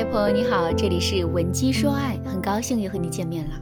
[0.00, 3.60] 嗨，朋友你好，这里是文姬说爱，很高兴又和你见面了。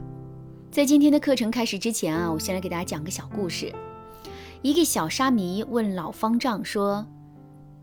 [0.71, 3.75] 在今天的课程开始之前啊，我先来给大家讲个小故事。
[4.61, 7.05] 一个小沙弥问老方丈说：“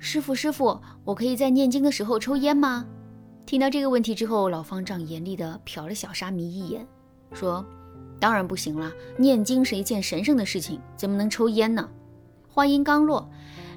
[0.01, 2.87] 师傅，师傅，我可以在念经的时候抽烟吗？”
[3.45, 6.87] 听到这个问题之后，老方丈严厉地瞟了小沙弥一眼，
[7.35, 7.63] 说
[8.19, 11.87] ：“当然不行了，念经是一件神圣的事情，怎么能抽烟呢？”
[12.49, 13.29] 话音刚落，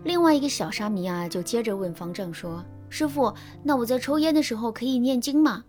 [0.06, 2.64] 另外一个小沙弥啊，就接着问方丈说。
[2.90, 5.64] 师傅，那我在抽烟的时候可以念经吗？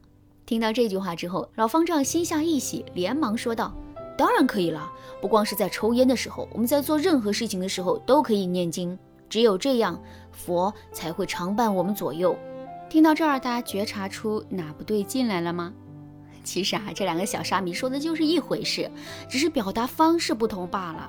[0.46, 3.72] 听到这句话之后，老方丈心下一喜，连忙说道
[4.18, 4.90] ：“当然可以了。
[5.20, 8.98] 不光是在抽烟的时候，我们在做任何事情的时候都可以念经。
[9.28, 10.00] 只有这样，
[10.32, 12.36] 佛才会常伴我们左右。”
[12.90, 15.72] 听到这儿，大家觉察出哪不对劲来了吗？
[16.42, 18.90] 其实啊，这两个小沙弥说的就是一回事，
[19.28, 21.08] 只是表达方式不同罢了。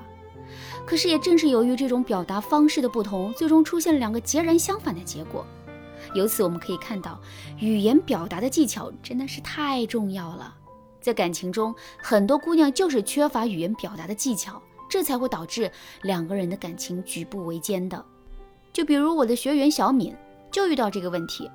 [0.86, 5.44] 可是也正是由于这种表达方式的不同，最终出现了两个截然相反的结果。
[6.14, 7.20] 由此我们可以看到，
[7.58, 10.54] 语言表达的技巧真的是太重要了。
[11.00, 15.70] 在感情中，很多姑娘就是缺乏语言表达的技巧，这才会导致
[16.02, 18.04] 两个人的感情举步维艰的。
[18.72, 20.14] 就比如我的学员小敏，
[20.50, 21.50] 就遇到这个问题。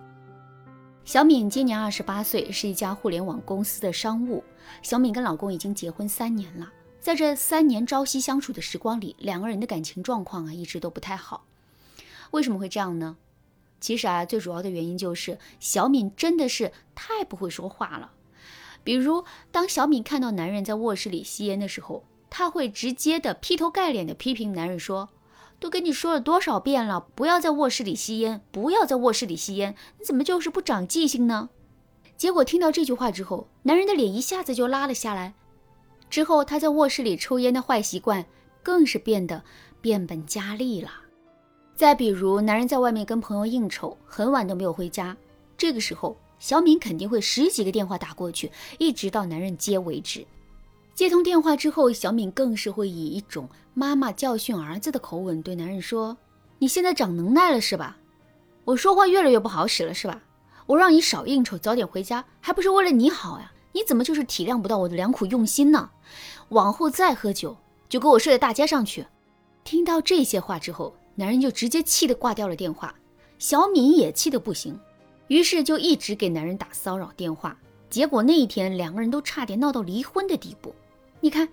[1.06, 4.44] 小敏今年二十八岁，是一家互联网公司的商务。
[4.82, 11.46] 小敏跟老公已经结婚三年了，在这三年朝夕相处的时光里，两个人的感情状况啊，一直都不太好。
[12.32, 13.16] 为什么会这样呢？
[13.80, 18.12] 其实啊，最主要的原因就是小敏真的是太不会说话了。
[18.84, 25.10] 比如，当小敏看到男人在卧室里吸烟的时候，她会直接的劈头盖脸的批评男人说
[25.60, 31.50] ：“都跟你说了多少遍了，不要在卧室里吸烟，不要在卧室里吸烟，你怎么就是不长记性呢？”
[32.16, 35.34] 结果听到这句话之后，男人的脸一下子就拉了下来。
[36.10, 38.26] 之后他在卧室里抽烟的坏习惯
[38.64, 39.44] 更是变得
[39.82, 40.90] 变本加厉了。
[41.78, 45.16] 再比如，男人在外面跟朋友应酬，很晚都没有回家，
[45.56, 50.26] 这个时候，小敏肯定会十几个电话打过去，一直到男人接为止。
[50.96, 56.18] 接通电话之后，小敏更是会以一种妈妈教训儿子的口吻对男人说
[56.58, 57.96] ：“你现在长能耐了是吧？
[58.66, 60.20] 我说话越来越不好使了是吧？
[60.66, 63.52] 我让你少应酬，早点回家，还不是为了你好呀？
[63.74, 65.92] 你怎么就是体谅不到我的良苦用心呢？
[66.50, 67.56] 往后再喝酒，
[67.88, 69.06] 就给我睡在大街上去。”
[69.64, 70.92] 听到这些话之后。
[71.20, 72.94] 男人就直接气得挂掉了电话，
[73.40, 74.80] 小敏也气得不行，
[75.30, 77.60] 于是就一直给男人打骚扰电话。
[77.90, 80.76] 结果那一天，两个人都差点闹到离婚的地步。
[81.20, 81.50] 你看，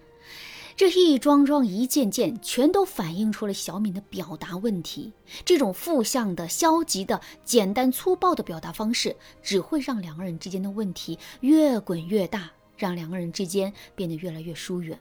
[0.76, 5.10] 这一桩桩、一件件，全都反映出了小敏的表达问题。
[5.46, 14.98] 这种负向的、消极的、简单粗暴的表达方式，只会让两个人之间的问题越滚越大，让两个人之间变得越来越疏远。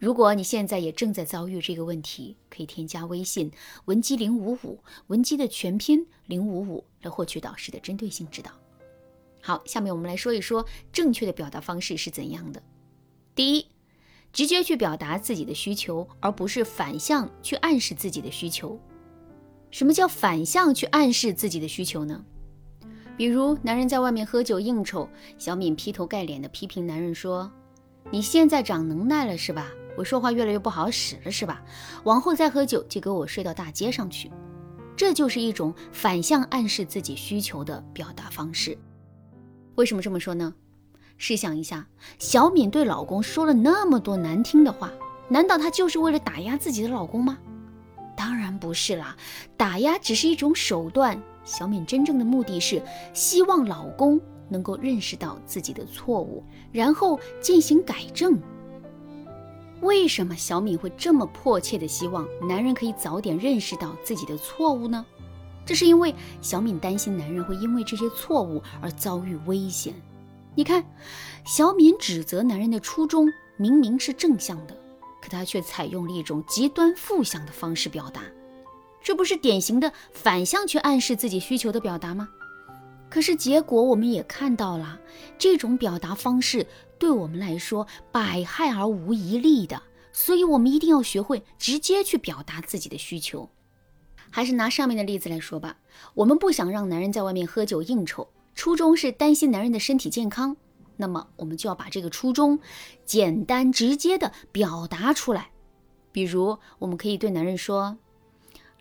[0.00, 3.52] 如果你现在也正在遭遇这个问题，可以添加微信
[3.84, 8.50] 文姬零五五，文姬的全拼零五五，来获取导师的针对性指导。
[9.42, 12.62] 好，下面我们来说一说正确的表达方式是怎样的。
[13.34, 13.66] 第一，
[14.32, 18.80] 直接去表达自己的需求，而不是反向去暗示自己的需求。
[19.70, 22.24] 什么叫反向去暗示自己的需求呢？
[23.18, 25.06] 比如男人在外面喝酒应酬，
[25.36, 27.52] 小敏劈头盖脸的批评男人说
[28.10, 31.62] ：“你现在长能耐了是吧？”我说话越来越不好使了，是吧？
[32.04, 34.30] 往后再喝酒就给我睡到大街上去，
[34.96, 38.76] 这就是一种反向暗示自己需求的表达方式。
[39.76, 40.52] 为什么这么说呢？
[41.16, 41.86] 试想一下，
[42.18, 44.90] 小敏对老公说了那么多难听的话，
[45.28, 47.36] 难道她就是为了打压自己的老公吗？
[48.16, 49.16] 当然不是啦，
[49.56, 51.20] 打压只是一种手段。
[51.42, 52.82] 小敏真正的目的是
[53.14, 58.38] 希望老公能够认识到自己的错误，然后进行改正。
[59.82, 65.04] 为什么小敏会这么迫切的希望男人可以早点认识到自己的错误呢？
[65.64, 69.94] 这是因为小敏担心男人会因为这些错误而遭遇危险。
[70.54, 70.84] 你看，
[71.44, 73.26] 小敏指责男人的初衷
[73.56, 74.76] 明明是正向的，
[75.22, 78.22] 可她却采用了一种极端负向的方式表达，
[79.00, 82.28] 这不是典型的反向去暗示自己需求的表达吗？
[83.10, 84.98] 可是结果我们也看到了，
[85.36, 86.64] 这种表达方式
[86.96, 93.50] 对我们来说百害而无一利的，所以我们一定要学会直接去表达自己的需求。
[94.30, 95.76] 还是拿上面的例子来说吧，
[96.14, 100.56] 我们不想让男人在外面喝酒应酬，初衷是担心男人的身体健康，
[100.96, 102.60] 那么我们就要把这个初衷
[103.04, 105.50] 简单直接的表达出来。
[106.12, 107.98] 比如，我们可以对男人说：“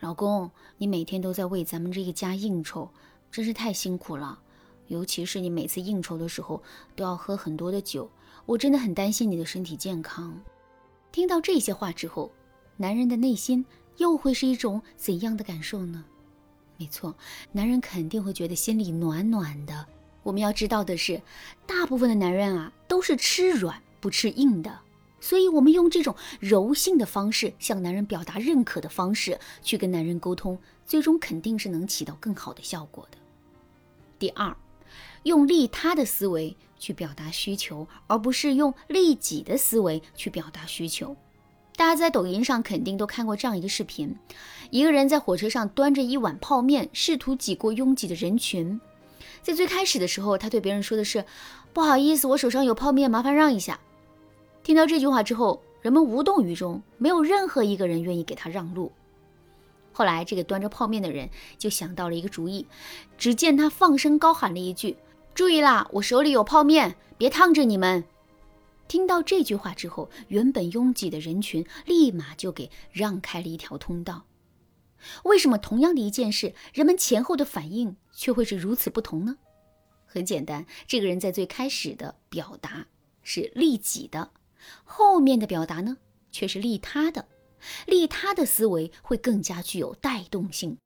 [0.02, 2.92] 老公，你每天都在为咱们这个家应酬。”
[3.32, 4.40] 真是太辛苦了，
[4.88, 6.62] 尤其是你每次应酬的时候
[6.96, 8.10] 都要喝很多的酒，
[8.46, 10.40] 我真的很担心你的身体健康。
[11.12, 12.32] 听到这些话之后，
[12.78, 13.66] 男人的内心
[13.98, 16.04] 又会是一种怎样的感受呢？
[16.78, 17.14] 没错，
[17.52, 19.86] 男人肯定会觉得心里暖暖的，
[20.24, 21.22] 我们要知道的是，
[21.68, 24.80] 大部分的男人啊都是吃软不吃硬的，
[25.20, 33.19] 所以我们用这种柔性的方式向男人表达认可的方式去跟男人沟通，最终肯定是能起到更好的效果的。
[34.20, 34.56] 第二，
[35.24, 41.16] 用利他的思维去表达需求，而不是用利己的思维去表达需求。
[41.78, 44.14] 大家在抖音上肯定都看过这样一个视频：
[44.70, 48.80] 一个人在火车上端着一碗泡面，试图挤过拥挤的人群。
[49.42, 51.24] 在最开始的时候，他对别人说的是
[51.72, 53.80] ：“不好意思，我手上有泡面，麻烦让一下。”
[54.62, 58.92] 听到这句话之后，人们无动于衷，没有任何一个人愿意给他让路。
[59.92, 62.66] 后来，这个端着泡面的人就想到了一个主意，
[63.18, 64.98] 只见他放声高喊了一句
[65.36, 68.04] ：“注意啦，我手里有泡面，别烫着你们。”
[68.88, 74.26] 听到这句话之后，原本拥挤的人群立马就给让开了一条通道。
[75.24, 79.38] 为什么同样的一件事，人们前后的反应却会是如此不同呢？
[80.06, 82.88] 很简单，这个人在最开始的表达
[83.22, 84.32] 是利己的，
[84.84, 85.98] 后面的表达呢
[86.32, 87.28] 却是利他的。
[87.86, 90.78] 利他的思维会更加具有带动性。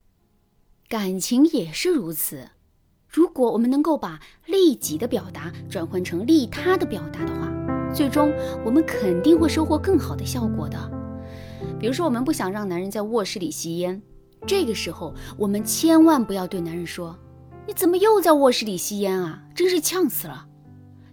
[0.87, 2.49] 感情也是如此。
[3.07, 7.51] 如果我们能够把利己的表达转换成利他的表达的话，
[7.93, 8.33] 最终，
[8.65, 10.91] 我们肯定会收获更好的效果的。
[11.79, 14.01] 比如说，我们不想让男人在卧室里吸烟，
[14.47, 17.17] 这个时候，我们千万不要对男人说
[17.67, 19.43] ：“你怎么又在卧室里吸烟啊？
[19.53, 20.47] 真是呛死了！”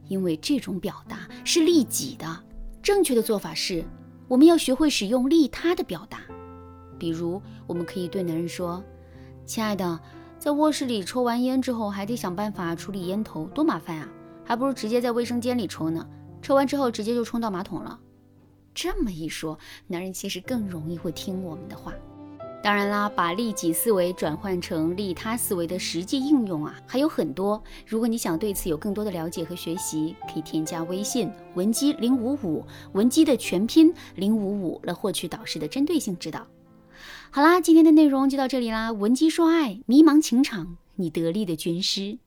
[0.08, 2.44] 因为这种表达是利己的。
[2.82, 3.84] 正确的做法是，
[4.30, 6.20] 我们要学会使用利他的表达。
[6.96, 8.80] 比如，我们可以对男人说
[9.44, 9.98] ：“亲爱的，
[10.38, 14.08] 在卧室里抽完烟之后，还得想办法处理烟头，多麻烦啊！
[14.44, 16.06] 还不如直接在卫生间里抽呢。”
[16.40, 17.98] 抽完之后直接就冲到马桶了，
[18.72, 21.92] 这么一说，男人其实更容易会听我们的话。
[22.62, 27.62] 当然啦，把利己思维转换成利他思维的实际应用啊，还有很多。
[27.86, 32.62] 如果你想对此有更多的了解和学习，可以添加微信文姬零五五，
[32.92, 36.46] 文姬的全拼零五五，来获取导师的针对性指导。
[37.30, 38.92] 好啦，今天的内容就到这里啦。
[38.92, 42.18] 文姬说爱，迷茫情场，你得力的军师。